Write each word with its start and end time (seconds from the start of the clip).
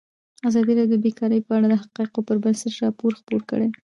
ازادي 0.49 0.73
راډیو 0.79 0.97
د 1.01 1.03
بیکاري 1.05 1.39
په 1.45 1.51
اړه 1.57 1.67
د 1.69 1.73
حقایقو 1.81 2.25
پر 2.27 2.37
بنسټ 2.43 2.73
راپور 2.83 3.11
خپور 3.19 3.41
کړی. 3.49 3.69